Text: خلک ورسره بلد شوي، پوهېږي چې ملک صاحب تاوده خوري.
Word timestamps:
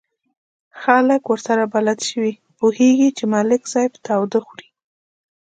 خلک 0.81 1.23
ورسره 1.31 1.63
بلد 1.73 1.99
شوي، 2.09 2.33
پوهېږي 2.59 3.09
چې 3.17 3.23
ملک 3.33 3.61
صاحب 3.71 3.93
تاوده 4.07 4.39
خوري. 4.45 4.67